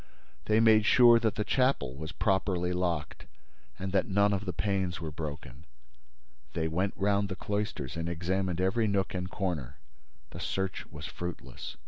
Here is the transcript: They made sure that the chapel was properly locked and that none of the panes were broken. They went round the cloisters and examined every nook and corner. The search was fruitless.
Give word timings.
They 0.45 0.59
made 0.59 0.87
sure 0.87 1.19
that 1.19 1.35
the 1.35 1.43
chapel 1.43 1.93
was 1.93 2.11
properly 2.11 2.73
locked 2.73 3.27
and 3.77 3.91
that 3.91 4.07
none 4.07 4.33
of 4.33 4.45
the 4.45 4.51
panes 4.51 4.99
were 4.99 5.11
broken. 5.11 5.63
They 6.53 6.67
went 6.67 6.95
round 6.97 7.29
the 7.29 7.35
cloisters 7.35 7.95
and 7.95 8.09
examined 8.09 8.59
every 8.59 8.87
nook 8.87 9.13
and 9.13 9.29
corner. 9.29 9.77
The 10.31 10.39
search 10.39 10.87
was 10.87 11.05
fruitless. 11.05 11.77